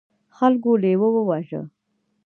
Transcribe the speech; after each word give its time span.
خلکو 0.37 0.71
لیوه 0.83 1.07
وواژه. 1.11 1.61